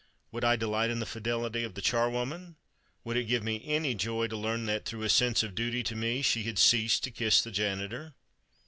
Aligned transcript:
Would 0.31 0.43
I 0.43 0.55
delight 0.55 0.89
in 0.89 0.97
the 0.97 1.05
fidelity 1.05 1.63
of 1.63 1.75
the 1.75 1.81
charwoman? 1.83 2.55
Would 3.03 3.17
it 3.17 3.25
give 3.25 3.43
me 3.43 3.61
any 3.63 3.93
joy 3.93 4.25
to 4.29 4.35
learn 4.35 4.65
that, 4.65 4.83
through 4.83 5.03
a 5.03 5.09
sense 5.09 5.43
of 5.43 5.53
duty 5.53 5.83
to 5.83 5.95
me, 5.95 6.23
she 6.23 6.41
had 6.41 6.57
ceased 6.57 7.03
to 7.03 7.11
kiss 7.11 7.43
the 7.43 7.51
janitor? 7.51 8.15